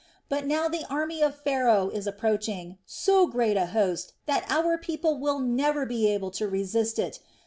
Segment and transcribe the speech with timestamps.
[0.29, 5.19] But now the army of Pharaoh is approaching, so great a host that our people
[5.19, 7.19] will never be able to resist it.